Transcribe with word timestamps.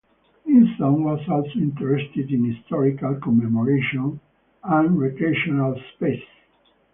Newsom 0.47 1.03
was 1.03 1.19
also 1.29 1.59
interested 1.59 2.31
in 2.31 2.51
historical 2.51 3.13
commemoration 3.19 4.19
and 4.63 4.99
recreational 4.99 5.79
spaces. 5.93 6.25